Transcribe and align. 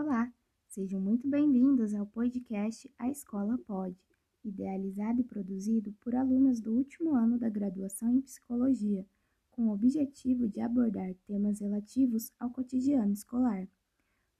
Olá, 0.00 0.32
sejam 0.68 1.00
muito 1.00 1.26
bem-vindos 1.28 1.92
ao 1.92 2.06
podcast 2.06 2.88
A 3.00 3.10
Escola 3.10 3.58
Pode, 3.58 3.98
idealizado 4.44 5.20
e 5.20 5.24
produzido 5.24 5.92
por 6.00 6.14
alunas 6.14 6.60
do 6.60 6.72
último 6.72 7.16
ano 7.16 7.36
da 7.36 7.48
graduação 7.48 8.12
em 8.12 8.20
Psicologia, 8.20 9.04
com 9.50 9.66
o 9.66 9.72
objetivo 9.72 10.46
de 10.46 10.60
abordar 10.60 11.12
temas 11.26 11.58
relativos 11.58 12.30
ao 12.38 12.48
cotidiano 12.48 13.12
escolar. 13.12 13.66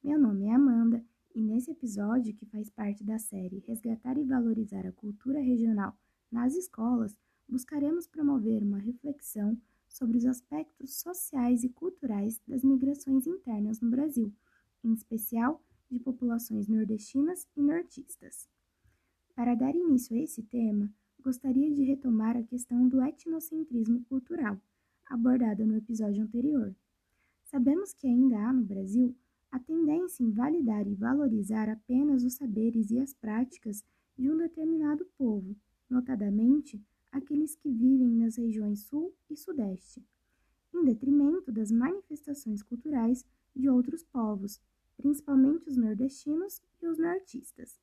Meu 0.00 0.16
nome 0.16 0.46
é 0.46 0.54
Amanda 0.54 1.04
e 1.34 1.42
nesse 1.42 1.72
episódio, 1.72 2.36
que 2.36 2.46
faz 2.46 2.70
parte 2.70 3.02
da 3.02 3.18
série 3.18 3.58
Resgatar 3.66 4.16
e 4.16 4.22
Valorizar 4.22 4.86
a 4.86 4.92
Cultura 4.92 5.40
Regional 5.40 5.92
nas 6.30 6.54
Escolas, 6.54 7.18
buscaremos 7.48 8.06
promover 8.06 8.62
uma 8.62 8.78
reflexão 8.78 9.60
sobre 9.88 10.18
os 10.18 10.24
aspectos 10.24 11.00
sociais 11.00 11.64
e 11.64 11.68
culturais 11.68 12.40
das 12.46 12.62
migrações 12.62 13.26
internas 13.26 13.80
no 13.80 13.90
Brasil, 13.90 14.32
em 14.84 14.92
especial 14.92 15.62
de 15.90 15.98
populações 15.98 16.68
nordestinas 16.68 17.46
e 17.56 17.62
nortistas. 17.62 18.48
Para 19.34 19.54
dar 19.54 19.74
início 19.74 20.16
a 20.16 20.20
esse 20.20 20.42
tema, 20.42 20.92
gostaria 21.22 21.72
de 21.72 21.84
retomar 21.84 22.36
a 22.36 22.42
questão 22.42 22.88
do 22.88 23.02
etnocentrismo 23.02 24.04
cultural, 24.04 24.60
abordada 25.06 25.64
no 25.64 25.76
episódio 25.76 26.22
anterior. 26.22 26.74
Sabemos 27.44 27.92
que 27.92 28.06
ainda 28.06 28.38
há 28.38 28.52
no 28.52 28.62
Brasil 28.62 29.16
a 29.50 29.58
tendência 29.58 30.22
em 30.22 30.30
validar 30.30 30.86
e 30.86 30.94
valorizar 30.94 31.68
apenas 31.68 32.22
os 32.22 32.34
saberes 32.34 32.90
e 32.90 32.98
as 32.98 33.14
práticas 33.14 33.84
de 34.16 34.30
um 34.30 34.36
determinado 34.36 35.06
povo, 35.16 35.56
notadamente 35.88 36.80
aqueles 37.10 37.54
que 37.54 37.70
vivem 37.70 38.10
nas 38.10 38.36
regiões 38.36 38.80
Sul 38.80 39.14
e 39.30 39.36
Sudeste, 39.36 40.04
em 40.74 40.84
detrimento 40.84 41.50
das 41.50 41.70
manifestações 41.70 42.62
culturais 42.62 43.24
de 43.58 43.68
outros 43.68 44.04
povos, 44.04 44.60
principalmente 44.96 45.68
os 45.68 45.76
nordestinos 45.76 46.62
e 46.80 46.86
os 46.86 46.98
nortistas. 46.98 47.78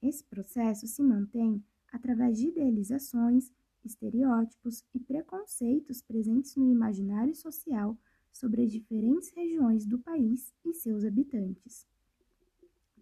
Esse 0.00 0.22
processo 0.24 0.86
se 0.86 1.02
mantém 1.02 1.62
através 1.92 2.38
de 2.38 2.48
idealizações, 2.48 3.50
estereótipos 3.84 4.84
e 4.94 5.00
preconceitos 5.00 6.02
presentes 6.02 6.56
no 6.56 6.70
imaginário 6.70 7.34
social 7.34 7.96
sobre 8.32 8.62
as 8.62 8.70
diferentes 8.70 9.30
regiões 9.30 9.86
do 9.86 9.98
país 9.98 10.52
e 10.64 10.74
seus 10.74 11.04
habitantes. 11.04 11.86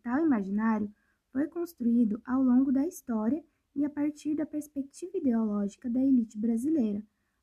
Tal 0.02 0.24
imaginário 0.24 0.92
foi 1.32 1.48
construído 1.48 2.20
ao 2.24 2.42
longo 2.42 2.70
da 2.70 2.86
história 2.86 3.44
e 3.74 3.84
a 3.84 3.90
partir 3.90 4.36
da 4.36 4.46
perspectiva 4.46 5.16
ideológica 5.16 5.90
da 5.90 6.00
elite 6.00 6.38
brasileira, 6.38 7.02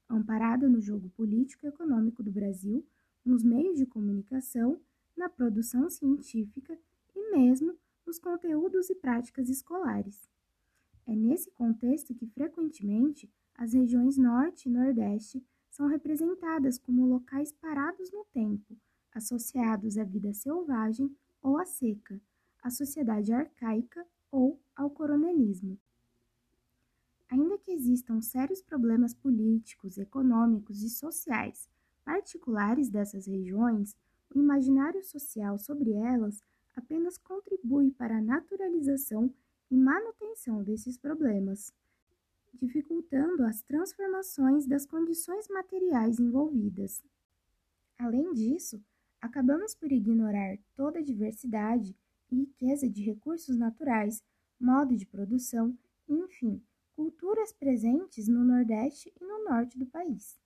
amparada 0.10 0.70
no 0.70 0.80
jogo 0.80 1.10
político 1.10 1.66
e 1.66 1.70
econômico 1.70 2.24
do 2.24 2.32
Brasil, 2.32 2.86
nos 3.26 3.44
meios 3.44 3.78
de 3.78 3.86
comunicação, 3.86 4.80
na 5.16 5.30
produção 5.30 5.90
científica 5.90 6.78
e 7.16 7.32
mesmo 7.32 7.78
nos 8.06 8.18
conteúdos 8.18 8.90
e 8.90 8.96
práticas 8.96 9.50
escolares. 9.50 10.30
É 11.06 11.16
nesse 11.16 11.52
contexto 11.52 12.14
que, 12.16 12.28
frequentemente, 12.28 13.30
as 13.56 13.74
regiões 13.74 14.18
Norte 14.18 14.68
e 14.68 14.72
Nordeste 14.72 15.44
são 15.70 15.88
representadas 15.88 16.78
como 16.78 17.06
locais 17.06 17.52
parados 17.52 18.12
no 18.12 18.26
tempo, 18.26 18.78
associados 19.14 19.98
à 19.98 20.04
vida 20.04 20.34
selvagem 20.34 21.16
ou 21.42 21.58
à 21.58 21.66
seca, 21.66 22.20
à 22.62 22.70
sociedade 22.70 23.32
arcaica 23.32 24.06
ou 24.32 24.60
ao 24.76 24.90
coronelismo. 24.90 25.78
Ainda 27.30 27.58
que 27.58 27.72
existam 27.72 28.22
sérios 28.22 28.62
problemas 28.62 29.14
políticos, 29.14 29.98
econômicos 29.98 30.84
e 30.84 30.90
sociais 30.90 31.70
particulares 32.04 32.90
dessas 32.90 33.26
regiões, 33.26 33.96
o 34.34 34.40
imaginário 34.40 35.04
social 35.04 35.58
sobre 35.58 35.94
elas 35.94 36.42
apenas 36.76 37.18
contribui 37.18 37.92
para 37.92 38.18
a 38.18 38.22
naturalização 38.22 39.34
e 39.70 39.78
manutenção 39.78 40.64
desses 40.64 40.98
problemas, 40.98 41.74
dificultando 42.54 43.44
as 43.44 43.62
transformações 43.62 44.66
das 44.66 44.86
condições 44.86 45.48
materiais 45.48 46.20
envolvidas. 46.20 47.02
Além 47.98 48.34
disso, 48.34 48.82
acabamos 49.22 49.76
por 49.76 49.92
ignorar 49.92 50.58
toda 50.76 51.00
a 51.00 51.04
diversidade 51.04 51.96
e 52.32 52.36
riqueza 52.36 52.90
de 52.90 53.04
recursos 53.04 53.56
naturais, 53.56 54.24
modo 54.60 54.96
de 54.96 55.06
produção, 55.06 55.78
enfim, 56.08 56.62
culturas 56.96 57.54
presentes 57.54 58.28
no 58.28 58.44
Nordeste 58.44 59.14
e 59.20 59.26
no 59.26 59.44
Norte 59.44 59.78
do 59.78 59.86
país. 59.86 60.40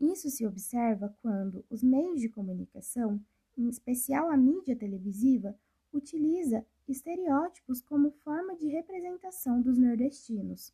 Isso 0.00 0.30
se 0.30 0.46
observa 0.46 1.14
quando 1.20 1.64
os 1.68 1.82
meios 1.82 2.20
de 2.20 2.28
comunicação, 2.28 3.20
em 3.56 3.68
especial 3.68 4.30
a 4.30 4.36
mídia 4.36 4.76
televisiva, 4.76 5.58
utiliza 5.92 6.64
estereótipos 6.86 7.80
como 7.80 8.10
forma 8.10 8.54
de 8.56 8.68
representação 8.68 9.60
dos 9.60 9.76
nordestinos. 9.76 10.72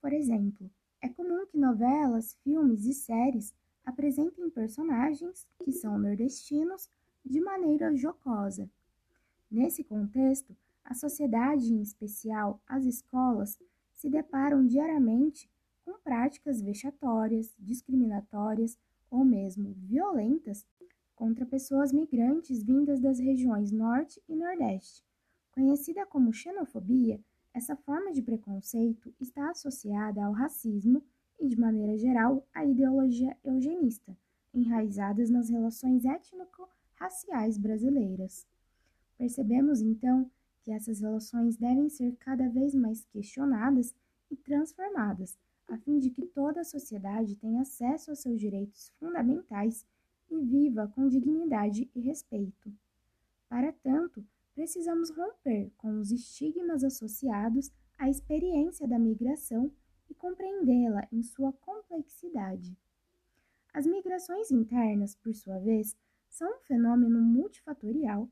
Por 0.00 0.12
exemplo, 0.12 0.70
é 1.00 1.08
comum 1.08 1.46
que 1.46 1.56
novelas, 1.56 2.34
filmes 2.44 2.84
e 2.84 2.92
séries 2.92 3.54
apresentem 3.84 4.50
personagens 4.50 5.48
que 5.64 5.72
são 5.72 5.98
nordestinos 5.98 6.90
de 7.24 7.40
maneira 7.40 7.94
jocosa. 7.96 8.70
Nesse 9.50 9.82
contexto, 9.82 10.56
a 10.84 10.94
sociedade, 10.94 11.72
em 11.72 11.80
especial 11.80 12.60
as 12.66 12.84
escolas, 12.84 13.58
se 13.94 14.08
deparam 14.08 14.66
diariamente 14.66 15.50
com 15.84 15.98
práticas 16.00 16.60
vexatórias, 16.60 17.54
discriminatórias 17.58 18.78
ou 19.10 19.24
mesmo 19.24 19.74
violentas 19.76 20.66
contra 21.14 21.44
pessoas 21.44 21.92
migrantes 21.92 22.62
vindas 22.62 23.00
das 23.00 23.18
regiões 23.18 23.70
Norte 23.70 24.22
e 24.28 24.34
Nordeste. 24.34 25.04
Conhecida 25.52 26.06
como 26.06 26.32
xenofobia, 26.32 27.20
essa 27.52 27.76
forma 27.76 28.12
de 28.12 28.22
preconceito 28.22 29.12
está 29.20 29.50
associada 29.50 30.24
ao 30.24 30.32
racismo 30.32 31.02
e, 31.38 31.48
de 31.48 31.58
maneira 31.58 31.96
geral, 31.98 32.46
à 32.54 32.64
ideologia 32.64 33.36
eugenista, 33.42 34.16
enraizadas 34.54 35.28
nas 35.28 35.50
relações 35.50 36.04
étnico-raciais 36.04 37.58
brasileiras. 37.58 38.46
Percebemos 39.18 39.80
então 39.82 40.30
que 40.62 40.70
essas 40.70 41.00
relações 41.00 41.56
devem 41.56 41.88
ser 41.88 42.16
cada 42.16 42.48
vez 42.48 42.74
mais 42.74 43.04
questionadas 43.06 43.94
e 44.30 44.36
transformadas, 44.36 45.36
a 45.70 45.78
fim 45.78 45.98
de 45.98 46.10
que 46.10 46.26
toda 46.26 46.60
a 46.60 46.64
sociedade 46.64 47.36
tenha 47.36 47.62
acesso 47.62 48.10
aos 48.10 48.18
seus 48.18 48.38
direitos 48.38 48.92
fundamentais 48.98 49.86
e 50.28 50.36
viva 50.36 50.88
com 50.88 51.08
dignidade 51.08 51.88
e 51.94 52.00
respeito. 52.00 52.72
Para 53.48 53.72
tanto, 53.72 54.24
precisamos 54.52 55.10
romper 55.10 55.72
com 55.78 55.98
os 56.00 56.10
estigmas 56.10 56.82
associados 56.82 57.70
à 57.96 58.10
experiência 58.10 58.86
da 58.86 58.98
migração 58.98 59.72
e 60.08 60.14
compreendê-la 60.14 61.06
em 61.12 61.22
sua 61.22 61.52
complexidade. 61.52 62.76
As 63.72 63.86
migrações 63.86 64.50
internas, 64.50 65.14
por 65.14 65.32
sua 65.34 65.58
vez, 65.60 65.96
são 66.28 66.58
um 66.58 66.60
fenômeno 66.60 67.20
multifatorial 67.20 68.28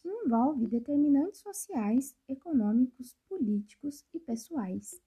que 0.00 0.08
envolve 0.08 0.66
determinantes 0.66 1.40
sociais, 1.40 2.14
econômicos, 2.28 3.16
políticos 3.26 4.04
e 4.12 4.20
pessoais. 4.20 5.00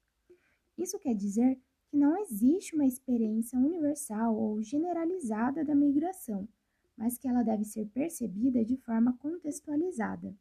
Isso 0.82 0.98
quer 0.98 1.14
dizer 1.14 1.60
que 1.90 1.96
não 1.96 2.18
existe 2.18 2.74
uma 2.74 2.88
experiência 2.88 3.56
universal 3.60 4.36
ou 4.36 4.64
generalizada 4.64 5.64
da 5.64 5.76
migração, 5.76 6.50
mas 6.98 7.20
que 7.20 7.28
ela 7.28 7.44
deve 7.44 7.64
ser 7.64 7.86
percebida 7.90 8.66
de 8.66 8.76
forma 8.78 9.16
contextualizada. 9.20 10.36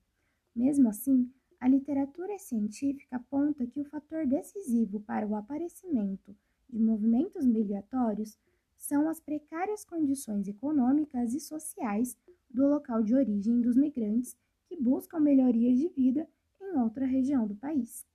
Mesmo 0.56 0.88
assim, 0.88 1.30
a 1.60 1.68
literatura 1.68 2.38
científica 2.38 3.16
aponta 3.16 3.66
que 3.66 3.82
o 3.82 3.84
fator 3.84 4.26
decisivo 4.26 5.00
para 5.00 5.26
o 5.26 5.36
aparecimento 5.36 6.34
de 6.70 6.80
movimentos 6.80 7.44
migratórios 7.44 8.38
são 8.78 9.10
as 9.10 9.20
precárias 9.20 9.84
condições 9.84 10.48
econômicas 10.48 11.34
e 11.34 11.40
sociais 11.40 12.16
do 12.48 12.66
local 12.66 13.02
de 13.02 13.14
origem 13.14 13.60
dos 13.60 13.76
migrantes 13.76 14.34
que 14.66 14.80
buscam 14.80 15.20
melhorias 15.20 15.78
de 15.78 15.88
vida 15.88 16.26
em 16.58 16.78
outra 16.78 17.04
região 17.04 17.46
do 17.46 17.54
país. 17.56 18.06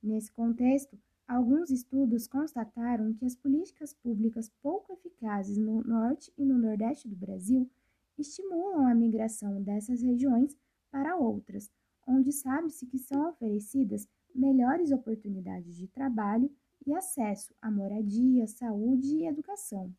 Nesse 0.00 0.30
contexto, 0.30 0.96
alguns 1.28 1.70
estudos 1.70 2.26
constataram 2.26 3.12
que 3.12 3.26
as 3.26 3.36
políticas 3.36 3.92
públicas 3.92 4.50
pouco 4.62 4.94
eficazes 4.94 5.58
no 5.58 5.82
norte 5.84 6.32
e 6.38 6.44
no 6.44 6.56
nordeste 6.56 7.06
do 7.06 7.14
Brasil 7.14 7.70
estimulam 8.16 8.86
a 8.86 8.94
migração 8.94 9.62
dessas 9.62 10.00
regiões 10.00 10.56
para 10.90 11.16
outras, 11.16 11.70
onde 12.06 12.32
sabe-se 12.32 12.86
que 12.86 12.98
são 12.98 13.28
oferecidas 13.28 14.08
melhores 14.34 14.90
oportunidades 14.90 15.76
de 15.76 15.86
trabalho 15.86 16.50
e 16.86 16.94
acesso 16.94 17.54
à 17.60 17.70
moradia, 17.70 18.46
saúde 18.46 19.16
e 19.16 19.26
educação. 19.26 19.94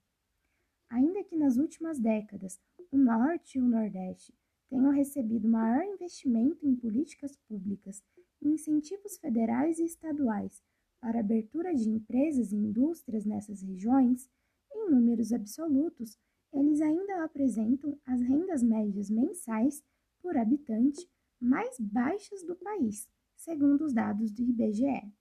Ainda 0.90 1.24
que 1.24 1.36
nas 1.36 1.58
últimas 1.58 2.00
décadas 2.00 2.60
o 2.92 2.98
Norte 2.98 3.60
e 3.60 3.62
o 3.62 3.68
Nordeste 3.68 4.34
tenham 4.68 4.92
recebido 4.92 5.48
maior 5.48 5.84
investimento 5.84 6.66
em 6.66 6.76
políticas 6.76 7.38
públicas 7.48 8.04
e 8.42 8.50
incentivos 8.50 9.18
federais 9.20 9.78
e 9.78 9.86
estaduais 9.86 10.64
para 11.00 11.20
abertura 11.20 11.74
de 11.74 11.90
empresas 11.90 12.52
e 12.52 12.56
indústrias 12.56 13.26
nessas 13.26 13.62
regiões, 13.62 14.30
em 14.74 14.90
números 14.90 15.32
absolutos, 15.32 16.18
eles 16.54 16.82
ainda 16.82 17.24
apresentam 17.24 17.98
as 18.06 18.22
rendas 18.22 18.64
médias 18.64 19.10
mensais 19.10 19.84
por 20.22 20.38
habitante 20.38 21.10
mais 21.40 21.80
baixas 21.80 22.44
do 22.44 22.56
país, 22.56 23.08
segundo 23.36 23.86
os 23.86 23.94
dados 23.94 24.32
do 24.32 24.42
IBGE. 24.42 25.12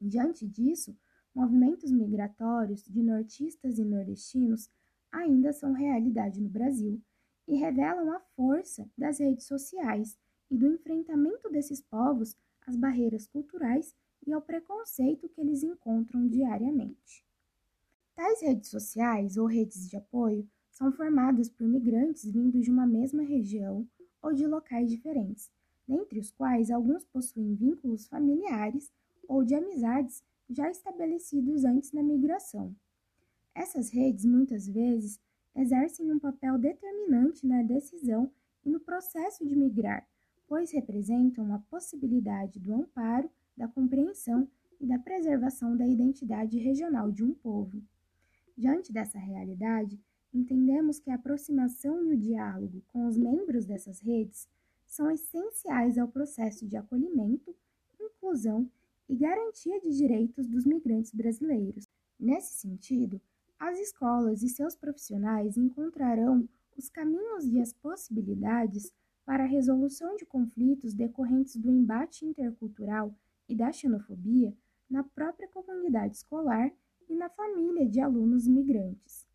Diante 0.00 0.46
disso, 0.46 0.96
movimentos 1.34 1.90
migratórios 1.90 2.84
de 2.84 3.02
nortistas 3.02 3.78
e 3.78 3.84
nordestinos 3.84 4.70
ainda 5.10 5.52
são 5.52 5.72
realidade 5.72 6.40
no 6.40 6.48
Brasil 6.48 7.00
e 7.46 7.56
revelam 7.56 8.12
a 8.12 8.20
força 8.36 8.88
das 8.96 9.18
redes 9.18 9.46
sociais 9.46 10.18
e 10.50 10.56
do 10.56 10.66
enfrentamento 10.66 11.50
desses 11.50 11.80
povos 11.80 12.36
às 12.66 12.76
barreiras 12.76 13.26
culturais 13.26 13.94
e 14.28 14.32
ao 14.32 14.42
preconceito 14.42 15.26
que 15.30 15.40
eles 15.40 15.62
encontram 15.62 16.28
diariamente. 16.28 17.24
Tais 18.14 18.42
redes 18.42 18.68
sociais 18.68 19.38
ou 19.38 19.46
redes 19.46 19.88
de 19.88 19.96
apoio 19.96 20.46
são 20.70 20.92
formadas 20.92 21.48
por 21.48 21.66
migrantes 21.66 22.30
vindos 22.30 22.62
de 22.62 22.70
uma 22.70 22.86
mesma 22.86 23.22
região 23.22 23.88
ou 24.20 24.34
de 24.34 24.46
locais 24.46 24.90
diferentes, 24.90 25.50
dentre 25.86 26.18
os 26.18 26.30
quais 26.30 26.70
alguns 26.70 27.06
possuem 27.06 27.54
vínculos 27.54 28.06
familiares 28.06 28.92
ou 29.26 29.42
de 29.42 29.54
amizades 29.54 30.22
já 30.50 30.70
estabelecidos 30.70 31.64
antes 31.64 31.90
da 31.90 32.02
migração. 32.02 32.76
Essas 33.54 33.88
redes, 33.90 34.26
muitas 34.26 34.68
vezes, 34.68 35.18
exercem 35.56 36.12
um 36.12 36.18
papel 36.18 36.58
determinante 36.58 37.46
na 37.46 37.62
decisão 37.62 38.30
e 38.62 38.68
no 38.68 38.78
processo 38.78 39.46
de 39.46 39.56
migrar, 39.56 40.06
pois 40.46 40.70
representam 40.70 41.54
a 41.54 41.58
possibilidade 41.70 42.60
do 42.60 42.74
amparo, 42.74 43.30
da 43.58 43.66
compreensão 43.66 44.48
e 44.80 44.86
da 44.86 44.98
preservação 44.98 45.76
da 45.76 45.86
identidade 45.86 46.58
regional 46.58 47.10
de 47.10 47.24
um 47.24 47.34
povo. 47.34 47.82
Diante 48.56 48.92
dessa 48.92 49.18
realidade, 49.18 50.00
entendemos 50.32 51.00
que 51.00 51.10
a 51.10 51.16
aproximação 51.16 52.04
e 52.04 52.14
o 52.14 52.16
diálogo 52.16 52.82
com 52.86 53.06
os 53.06 53.18
membros 53.18 53.66
dessas 53.66 54.00
redes 54.00 54.48
são 54.86 55.10
essenciais 55.10 55.98
ao 55.98 56.08
processo 56.08 56.66
de 56.66 56.76
acolhimento, 56.76 57.54
inclusão 58.00 58.70
e 59.08 59.16
garantia 59.16 59.80
de 59.80 59.90
direitos 59.96 60.46
dos 60.46 60.64
migrantes 60.64 61.12
brasileiros. 61.12 61.88
Nesse 62.18 62.54
sentido, 62.54 63.20
as 63.58 63.78
escolas 63.80 64.42
e 64.42 64.48
seus 64.48 64.76
profissionais 64.76 65.56
encontrarão 65.56 66.48
os 66.76 66.88
caminhos 66.88 67.44
e 67.46 67.60
as 67.60 67.72
possibilidades 67.72 68.92
para 69.24 69.44
a 69.44 69.46
resolução 69.46 70.14
de 70.16 70.24
conflitos 70.24 70.94
decorrentes 70.94 71.56
do 71.56 71.70
embate 71.70 72.24
intercultural 72.24 73.14
e 73.48 73.54
da 73.54 73.72
xenofobia 73.72 74.54
na 74.88 75.02
própria 75.02 75.48
comunidade 75.48 76.16
escolar 76.16 76.70
e 77.08 77.14
na 77.14 77.28
família 77.28 77.88
de 77.88 78.00
alunos 78.00 78.46
imigrantes. 78.46 79.26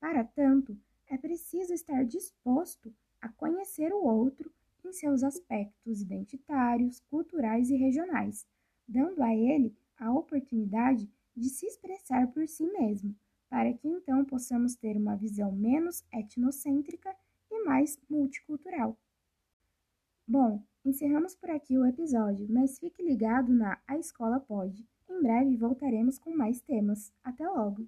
Para 0.00 0.24
tanto, 0.24 0.76
é 1.08 1.16
preciso 1.16 1.72
estar 1.72 2.04
disposto 2.04 2.92
a 3.20 3.28
conhecer 3.28 3.92
o 3.92 4.04
outro 4.04 4.52
em 4.84 4.92
seus 4.92 5.22
aspectos 5.22 6.00
identitários, 6.00 7.00
culturais 7.08 7.70
e 7.70 7.76
regionais, 7.76 8.46
dando 8.86 9.22
a 9.22 9.34
ele 9.34 9.74
a 9.96 10.12
oportunidade 10.12 11.08
de 11.36 11.48
se 11.48 11.66
expressar 11.66 12.26
por 12.32 12.46
si 12.48 12.66
mesmo, 12.66 13.14
para 13.48 13.72
que 13.72 13.88
então 13.88 14.24
possamos 14.24 14.74
ter 14.74 14.96
uma 14.96 15.16
visão 15.16 15.52
menos 15.52 16.04
etnocêntrica 16.12 17.14
e 17.50 17.64
mais 17.64 17.98
multicultural. 18.08 18.98
Bom, 20.26 20.62
encerramos 20.84 21.34
por 21.34 21.50
aqui 21.50 21.78
o 21.78 21.86
episódio, 21.86 22.46
mas 22.50 22.78
fique 22.78 23.02
ligado 23.02 23.52
na 23.52 23.78
A 23.86 23.96
Escola 23.96 24.40
Pode. 24.40 24.86
Em 25.08 25.22
breve 25.22 25.56
voltaremos 25.56 26.18
com 26.18 26.34
mais 26.34 26.60
temas. 26.60 27.12
Até 27.22 27.46
logo! 27.48 27.86